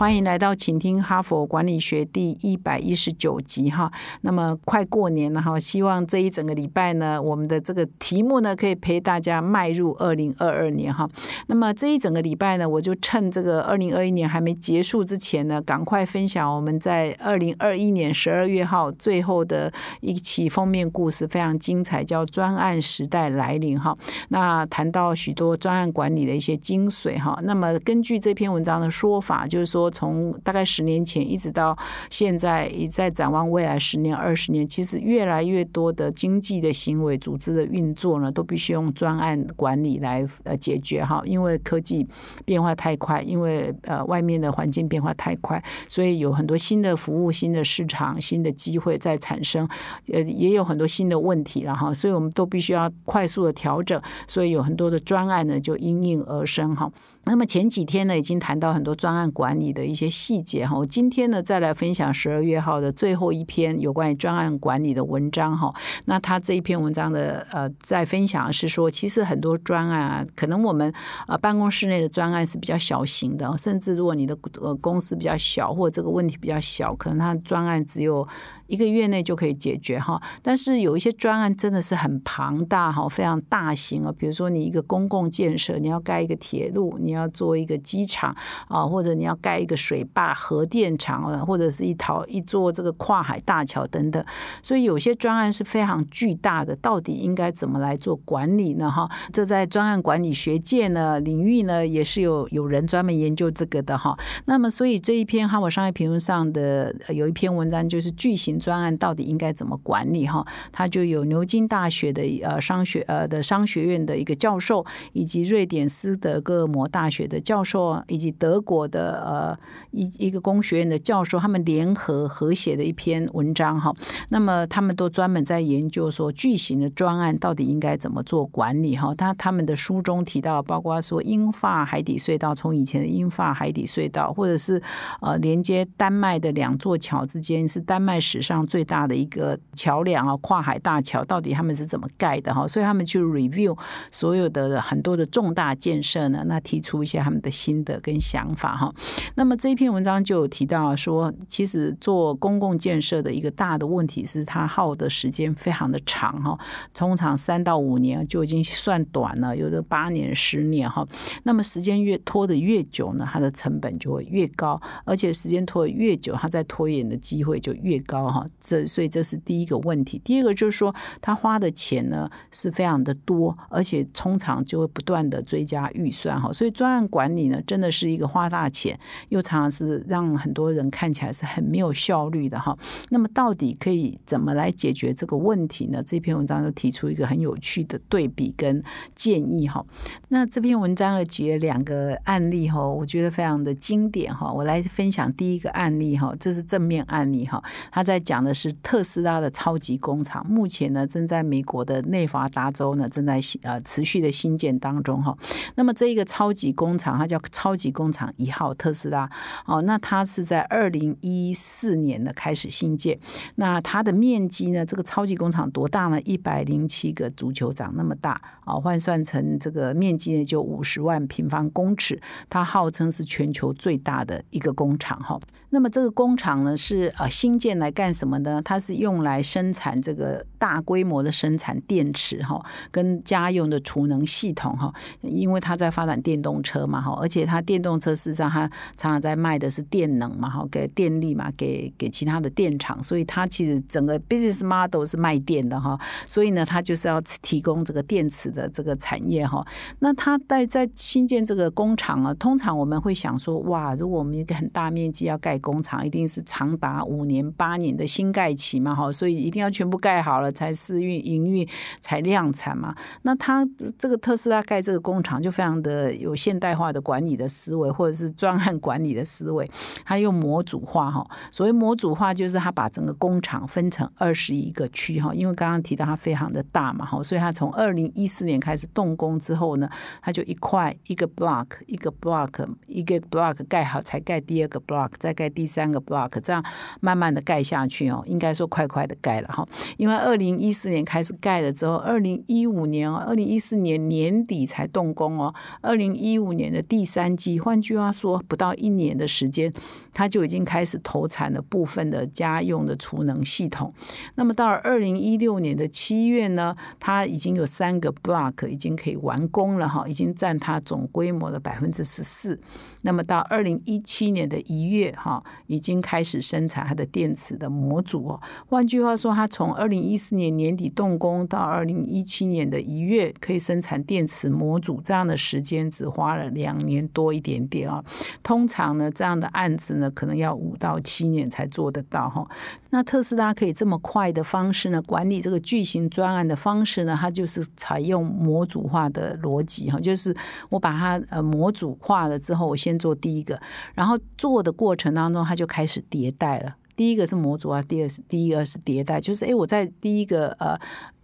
[0.00, 3.92] 欢迎来到，请听哈佛管理学第一百一十九集哈。
[4.22, 11.06] 那么快过年了哈，希望这一整个礼拜呢，我们的这个题目呢，可以陪大家迈入二零二二年哈。
[11.48, 23.94] 那么这一整个礼拜呢，我就趁这个二零二一年还没结束之前呢，赶快分享我们在二零二一年十二月号最后的一期封面故事，非常精彩，叫“专案时代来临”哈。
[24.30, 27.38] 那谈到许多专案管理的一些精髓哈。
[27.42, 29.89] 那么根据这篇文章的说法，就是说。
[29.90, 31.76] 从大概十年前一直到
[32.10, 41.22] 现在，一在展望未来十年、二十年，其实越来越多的经济的行为、组织的运作呢，都必须用专案管理来呃解决哈。
[41.24, 42.06] 因为科技
[42.44, 49.68] 变化太快，因为呃外面的环境变化太快，所以有很多新的服务、新的市场、新的机会在产生，
[50.12, 51.92] 呃也有很多新的问题了哈。
[51.92, 56.90] 所以我们都必须要快速的调整，所以有很多的专案呢就应运而生哈。
[57.24, 60.76] 那么前几天呢，已经谈到很多专案管理的的一些细节哈。
[60.76, 65.74] 我今天呢，再来分享十二月号的最后一篇有关于专案管理的文章哈。
[66.04, 70.92] 那他这一篇文章的呃，在分享是说，其实很多专案啊，可能我们
[71.26, 78.28] 呃办公室内的专案是比较小型的，甚至如果你的呃公司比较小，或这个问题比较小，可能它专案只有。
[78.66, 84.14] 一个月内就可以解决哈，但是有一些专案真的是很庞大哈，非常大型啊。
[84.16, 88.32] 比如说你一个公共建设，你要盖一个铁路，你要做一个机场
[88.68, 94.22] 啊，或者你要盖一个水坝、核电厂啊，或者是一套一座这个跨海大桥等等。
[94.62, 98.90] 所以有些专案是非常巨大的，到底应该怎么来做管理呢？
[98.90, 104.14] 哈，这在专案管理学界呢领域呢也是有有人专门研究这个的哈。
[104.44, 108.50] 那么所以这一篇哈佛商业评论上的有一篇文章就是巨型。
[108.60, 110.26] 专案到底应该怎么管理？
[110.26, 119.49] 哈，它就有牛津大学的呃商学呃的商学院的一个教授，以及瑞典斯德哥尔摩大学的教授，以及德国的呃
[119.90, 123.94] 一一个工学院的教授，他们联合合写的一篇文章哈。
[124.28, 129.14] 那么他们都专门在研究说巨型的专案到底应该怎么做管理哈。
[129.14, 134.80] 他他们的书中提到，包括说英法海底隧道，从以前的英法海底隧道，或者是
[135.20, 138.60] 呃连接丹麦的两座桥之间是丹麦史上。
[138.70, 142.68] 最大的一个桥梁啊，跨海大桥到底他们是怎么盖的哈？
[142.68, 143.76] 所以他们去 review
[144.12, 148.94] 所有的很多的重大建设呢，那提出一些他们的心得跟想法哈。
[149.40, 156.58] 那么这一篇文章就有提到说，其实做公共建设的一个大的问题是它耗的时间非常的长哈，
[156.92, 161.08] 通常三到五年就已经算短了，有的八年、十年哈。
[161.44, 168.46] 那么时间越拖得越久呢，它的成本就会越高，而且时间拖得越久，它在拖延的机会就越高哈。
[168.60, 170.18] 这所以这是第一个问题。
[170.22, 176.52] 第二个就是说，他花的钱呢是非常的多，而且通常就会不断的追加预算哈。
[176.52, 182.78] 所以专案管理呢，真的是一个花大钱，又常常是让很多人看起来是很没有效率的哈。
[183.08, 186.00] 那么到底可以怎么来解决这个问题呢？
[186.06, 188.80] 这篇文章就提出一个很有趣的对比跟
[189.16, 189.84] 建议哈。
[190.28, 194.52] 那这篇文章呢举了两个案例哈，我觉得非常的经典哈。
[194.52, 198.20] 我来分享第一个案例哈，这是正面案例哈，他在。
[198.20, 205.36] 讲的是特斯拉的超级工厂，目前呢正在美国的内华达州呢正在呃持续的新建当中哈。
[205.74, 209.19] 那么这一个超级工厂，它叫超级工厂一号特斯拉
[209.66, 209.82] 哦。
[209.82, 213.18] 那它是在二零一四年呢开始新建。
[213.56, 216.20] 那它的面积呢，这个超级工厂多大呢？
[216.22, 222.20] 一百零七个足球场那么大哦，换算成这个面积呢就五十万平方公尺。
[222.48, 225.40] 它号称是全球最大的一个工厂哈。
[225.70, 228.60] 那么这个工厂呢是呃新建来干什么呢？
[228.64, 232.60] 它是用来生产这个大规模的生产电池哈，
[232.90, 234.92] 跟家用的储能系统哈。
[235.22, 245.98] 因为它在发展电动车嘛哈，而且它电动车事实上它常常在卖的是电能嘛哈，给电力嘛，给给其他的电厂，所以它其实整个 business model 是卖电的哈。
[246.26, 249.64] 所以呢，它就是要提供这个电池的这个产业哈。
[250.00, 261.68] 那它在在新建这个工厂啊，通常我们会想说，哇，如果我们一个很大面积要盖工厂一定是长达五年八年的新盖期嘛，哈，所以一定要全部盖好了才试运营运
[262.00, 262.94] 才量产嘛。
[263.22, 263.66] 那他
[263.98, 269.70] 这个特斯拉盖这个工厂就非常的有现代化的管理的思维，或者是专案管理的思维，
[270.04, 271.26] 他用模组化哈。
[271.52, 275.34] 所谓模组化，就是他把整个工厂分成二十一个区哈。
[275.34, 279.90] 因为刚刚提到它非常的大嘛哈，所以他从二零一四年开始动工之后呢，
[280.22, 286.64] 他就一块一个 block 一个 block 一个 block 盖好，才盖第二个 block，再盖第三个 block，这样
[287.00, 288.22] 慢慢的盖下去哦。
[288.26, 289.66] 应该说快快的盖了哈。
[289.96, 299.72] 因为二零一四年开始盖了之后，二零一五年哦，二零一四年年底才动工哦，二零一五年的第三季，换句话说，不到一年的时间，
[300.14, 303.92] 它就已经开始投产了部分的家用的储能系统。
[304.36, 312.60] 那么到了二零一六年的七月呢，它已经有三个 block 已经可以完工了哈，已经占它总规模的百分之十四。
[313.02, 318.40] 那么到二零一七年的一月哈，已经开始生产它的电池的模组哦。
[318.68, 328.04] 换句话说，它从二零一四年年底动工到二零一七年的一月可以生产电池模组，这样的时间只花了两年多一点点啊。
[328.42, 332.46] 通常呢，这样的案子呢，可能要五到七年才做得到哈。
[332.92, 340.34] 那特斯拉可以这么快的方式呢，管理这个巨型专案的方式呢，它就是采用模组化的逻辑哈，就是
[340.70, 343.60] 我把它呃模组化了之后，我先做第一个，
[343.94, 346.74] 然后做的过程当中，它就开始迭代了。
[346.96, 350.76] 第一个是模组啊，第二是第一个是迭代，就是哎，我在第一个呃。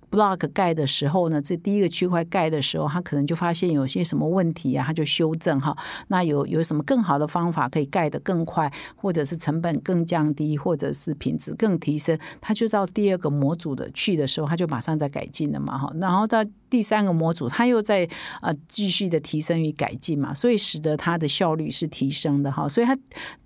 [0.09, 5.77] block 盖的时候呢，这第一个区块盖的时候，他可能就发现有些什么问题啊，他就修正哈。
[6.09, 15.93] 那有有什么更好的方法可以盖得更快，或者是成本更降低，或者是品质更提升，他就到第二个模组的去的时候，他就马上在改进了嘛哈。
[16.01, 16.43] 然后到
[16.77, 18.09] 第三个模组，它又在
[18.43, 22.69] 呃继续的提升与改进嘛，所以使得它的效率是提升的哈。
[22.69, 22.97] 所以它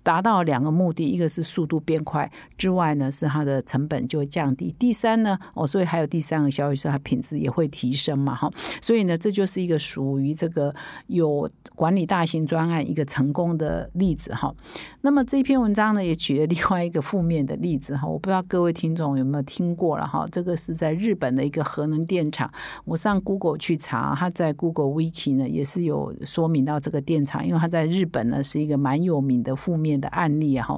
[0.03, 4.75] 达到两个目的，一个是速度变快之外呢，是它的成本就会降低。
[4.77, 6.51] 第三呢，哦，所以还有第三个。
[6.51, 8.51] 交易是它品质也会提升嘛，哈，
[8.81, 10.75] 所以呢，这就是一个属于这个
[11.07, 14.53] 有管理大型专案一个成功的例子哈。
[14.99, 20.27] 那么这篇文章呢，也举了另外一个负面的例子哈，我不知道各位听众有没有听过了哈。
[20.29, 22.51] 这个是在日本的一个核能电厂，
[22.83, 30.77] 我上 Google 去查，他在 Google Wiki 呢也是有说明到这个电厂，因为他在日本呢是一个蛮有名的负面的案例哈。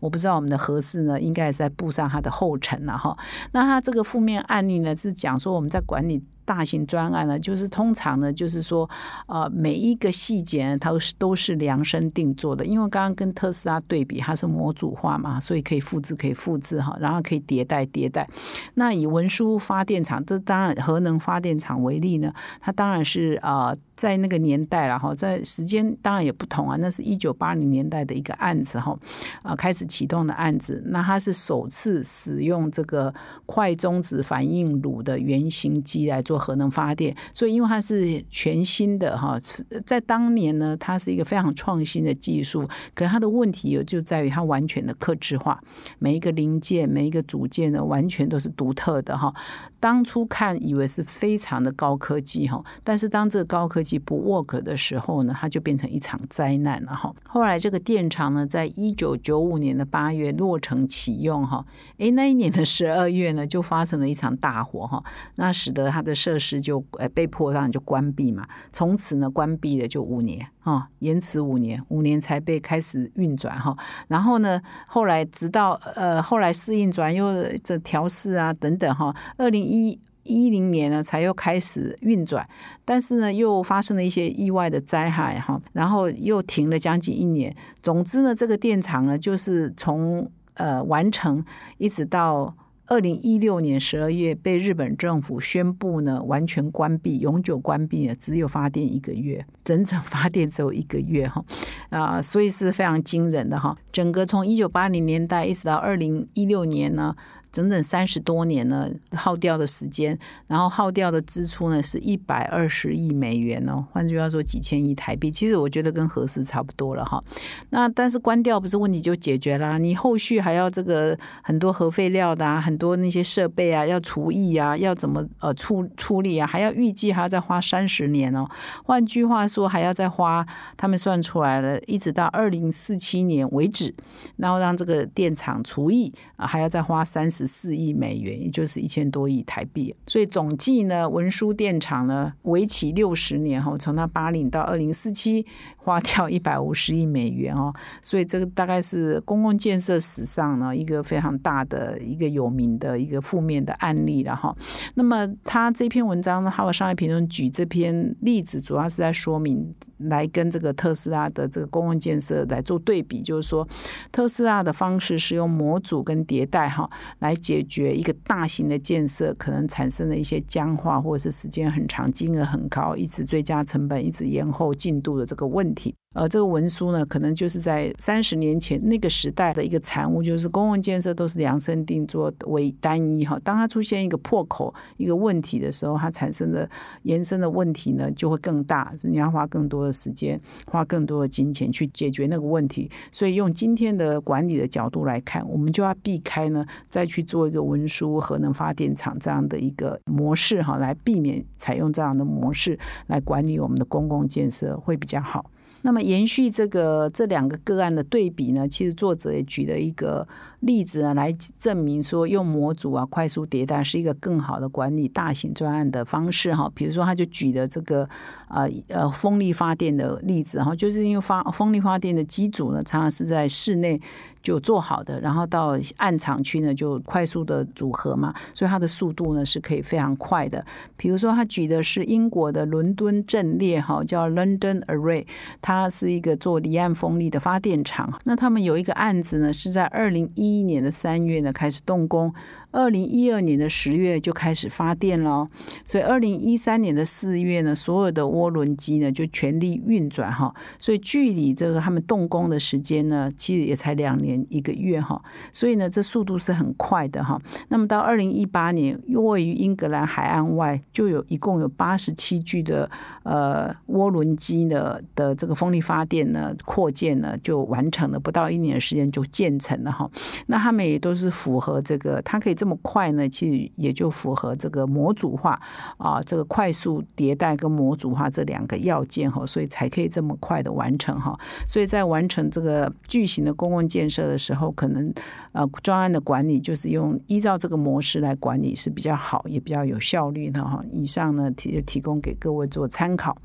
[0.00, 3.16] 我不知道我们的合适呢，应该是在步上他的后尘了哈。
[3.52, 5.14] 那他这个负面案例呢是。
[5.14, 6.20] 讲说我们在管理。
[6.44, 8.88] 大型专案呢，就是通常呢，就是说，
[9.26, 12.64] 呃，每一个细节它都是都是量身定做的。
[12.64, 18.28] 因为刚刚跟特斯拉对比，它是模组化嘛，所以可以复制，可以复制哈，然后可以迭代迭代。
[18.74, 26.76] 那以文书发电厂，这当然核能发电厂为例呢，它当然是啊，在那个年代了哈，在时间当然也不同啊。
[26.78, 28.94] 那是一九八零年代的一个案子哈，
[29.42, 30.82] 啊，开始启动的案子。
[30.86, 33.14] 那它是首次使用这个
[33.46, 36.33] 快中子反应炉的原型机来做。
[36.38, 39.38] 核能发电，所以因为它是全新的哈，
[39.86, 45.60] 在当年呢，它是一个非常创新的技术，可它的问题有就在于它完全的克制化，
[45.98, 49.34] 每一个零件、每一个组件呢，完全都是独特的哈。
[49.80, 57.14] 当初看以为是非常的高科技哈，但是当这个高科技不 work 的时候呢，它就变成一场灾难了哈。
[57.28, 61.66] 后来这个电厂呢，在一九九五年的八月落成启用哈，
[61.98, 65.04] 诶，那一年的十二月呢，就发生了一场大火哈，
[65.34, 73.76] 那使得它的设施就呃被迫让就关闭嘛，从此呢关闭了就五年哈，延迟五年，五年才被开始运转哈。
[74.08, 82.48] 然后呢，后来直到呃后来试运转又这调试啊等等哈，二零一一零年呢才又开始运转，
[82.86, 87.54] 但是呢又发生了一些意外的灾害哈，然后又停了将近一年。
[87.82, 91.44] 总之呢，这个电厂呢就是从呃完成
[91.76, 92.56] 一直到。
[92.86, 101.44] 二零一六年十二月被日本政府宣布呢，完全关闭、永久关闭了，只有发电一个月，整整发电只有一个月哈，
[101.88, 103.76] 啊，所以是非常惊人的哈。
[103.90, 107.16] 整个从一九八零年代一直到二零一六年呢。
[107.54, 110.18] 整整三十多年呢，耗掉的时间，
[110.48, 113.86] 然后耗掉的支出呢，是一百二十亿美元哦。
[113.92, 115.30] 换句话说，几千亿台币。
[115.30, 117.22] 其实我觉得跟核实差不多了哈。
[117.70, 119.78] 那但是关掉不是问题就解决啦？
[119.78, 126.44] 你后续还要这个很多核废料的啊，很多那些设备啊，要除役啊，要怎么呃处处理啊？
[126.44, 128.44] 还要预计还要再花三十年哦。
[128.82, 130.44] 换句话说，还要再花，
[130.76, 133.94] 他们算出来了，一直到二零四七年为止，
[134.38, 137.43] 然后让这个电厂除役啊，还要再花三十。
[137.46, 139.94] 四亿美元，也就是一千多亿台币。
[140.06, 145.44] 所以总计呢，文书电厂呢，为期六十年哈，从它八零到二零四七，
[145.76, 147.72] 花掉一百五十亿美元哦。
[148.02, 154.54] 所以这个大概是公共建设史上呢一个非常大的一个有名的一个负面的案例了哈。
[154.94, 159.74] 那么他这篇文章呢，《哈佛商业评论》举这篇例子，主要是在说明。
[160.08, 163.66] 来跟这个特斯拉的这个公共建设来做对比，就是说，
[164.10, 175.94] 特斯拉的方式是用模组跟迭代哈来解决一个大型的建设可能产生的一些僵化或者是时间很长、金额很高、一直追加成本、一直延后进度的这个问题。
[176.14, 183.36] 呃，这个文书呢，可能就是在三十年前那个时代的一个产物，就是公共建设都是量身定做为单一哈。
[183.42, 186.70] 当它出现一个破口、一个问题的时候，它产生的
[187.02, 192.88] 延伸的问题呢，就会更大，你要花更多的时间、花更多的金钱去解决那个问题。
[193.10, 202.78] 所以，用今天的管理的角度来看，我们就要避开呢，再去做一个文书核能发电厂这样的一个模式哈，来避免采用这样的模式
[203.08, 205.50] 来管理我们的公共建设会比较好。
[205.86, 210.26] 那么延续这个这两个个案的对比呢，其实作者也举了一个
[210.60, 216.72] 例子呢，来证明说用模组啊快速迭代是一个更好的管理大型专案的方式哈。
[216.74, 218.08] 比如说，他就举的这个
[218.54, 224.00] 呃呃风力发电的例子哈，就是因为发风力发电的机组呢，常常是在室内。
[224.44, 230.62] 就做好的，然后到暗场区呢，就快速的组合嘛，所以它的速度呢是可以非常快的。
[230.98, 235.24] 比如说，他举的是英国的伦敦阵列哈，叫 London Array，
[235.62, 238.12] 它是一个做离岸风力的发电厂。
[238.24, 242.30] 那他们有一个案子呢，是在二零一一年的三月呢开始动工。
[242.74, 245.48] 二零一二年的十月就开始发电了，
[245.84, 257.40] 所以二零一三年的四月呢，所有的涡轮机呢就全力运转哈，所以距离这个他们动工的时间呢，其实也才两年一个月哈，所以呢，这速度是很快的哈。
[257.68, 262.90] 那么到二零一八年，位于英格兰海岸外，就有一共有八十七具的
[263.22, 270.10] 呃涡轮机的的这个风力发电呢扩建呢就完成了，不到一年的时间就建成了哈。
[270.46, 272.56] 那他们也都是符合这个，它可以。
[272.64, 273.28] 这么快呢？
[273.28, 275.60] 其实也就符合这个模组化
[275.98, 281.38] 啊，这个快速迭代跟模组化这两个要件哈，所以才可以这么快的完成哈。
[281.68, 285.12] 所以在完成这个巨型的公共建设的时候，可能
[285.52, 290.82] 呃专案的管理就是用依照这个模式来管理是比较好，也比较有效率的哈。
[290.90, 293.36] 以上呢提提供给各位做参考。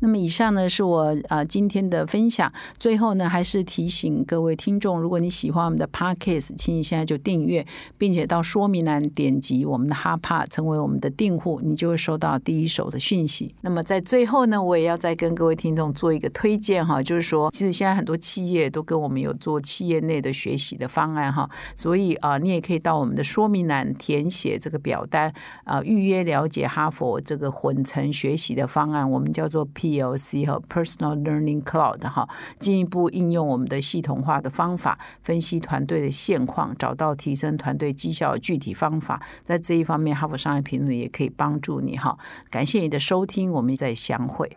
[0.00, 2.52] 那么以上呢是我啊今天的分享。
[2.78, 13.54] 最后呢，还是提醒各位听众，如果你喜欢我们的 Podcast，请你现在就订阅，并且到说明栏点击我们的哈帕，成为我们的订户，你就会收到第一手的讯息。
[13.62, 25.32] 那么在最后呢，我也要再跟各位听众做一个推荐哈，就是说，其实现在很多企业都跟我们有做企业内的学习的方案哈，所以啊，你也可以到我们的说明栏填写这个表单
[25.64, 29.83] 啊，预约了解哈佛这个混成学习的方案，我们叫做 P。
[29.84, 32.26] PLC 和 Personal Learning Cloud 哈，
[32.58, 39.20] 进一步应用我们的系统化的方法，分析团队的现况，找到提升团队绩效的具体方法。
[39.44, 42.16] 在这一方面，哈佛商业评论也可以帮助你哈。
[42.48, 44.56] 感谢你的收听，我们再相会。